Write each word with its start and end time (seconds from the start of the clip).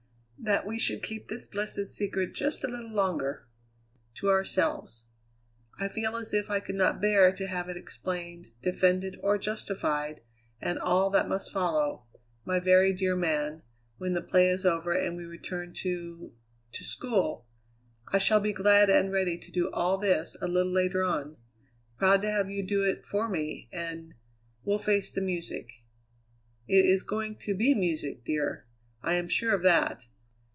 "That 0.43 0.65
we 0.65 0.79
should 0.79 1.03
keep 1.03 1.27
this 1.27 1.47
blessed 1.47 1.85
secret 1.85 2.33
just 2.33 2.63
a 2.63 2.67
little 2.67 2.89
longer 2.89 3.47
to 4.15 4.29
ourselves. 4.29 5.03
I 5.77 5.87
feel 5.87 6.15
as 6.15 6.33
if 6.33 6.49
I 6.49 6.59
could 6.59 6.73
not 6.73 6.99
bear 6.99 7.31
to 7.31 7.45
have 7.45 7.69
it 7.69 7.77
explained, 7.77 8.47
defended, 8.59 9.19
or 9.21 9.37
justified, 9.37 10.21
and 10.59 10.79
all 10.79 11.11
that 11.11 11.27
must 11.29 11.51
follow, 11.53 12.07
my 12.43 12.59
very 12.59 12.91
dear 12.91 13.15
man, 13.15 13.61
when 13.99 14.13
the 14.15 14.21
play 14.23 14.49
is 14.49 14.65
over 14.65 14.93
and 14.93 15.15
we 15.15 15.25
return 15.25 15.75
to 15.75 16.33
to 16.71 16.83
school. 16.83 17.45
I 18.07 18.17
shall 18.17 18.39
be 18.39 18.51
glad 18.51 18.89
and 18.89 19.11
ready 19.11 19.37
to 19.37 19.51
do 19.51 19.69
all 19.71 19.99
this 19.99 20.35
a 20.41 20.47
little 20.47 20.71
later 20.73 21.03
on; 21.03 21.37
proud 21.99 22.23
to 22.23 22.31
have 22.31 22.49
you 22.49 22.65
do 22.65 22.81
it 22.83 23.05
for 23.05 23.29
me, 23.29 23.69
and 23.71 24.15
we'll 24.63 24.79
face 24.79 25.11
the 25.13 25.21
music. 25.21 25.83
It 26.67 26.83
is 26.85 27.03
going 27.03 27.35
to 27.45 27.53
be 27.53 27.75
music, 27.75 28.25
dear, 28.25 28.65
I 29.03 29.13
am 29.13 29.27
sure 29.27 29.53
of 29.53 29.61
that. 29.61 30.05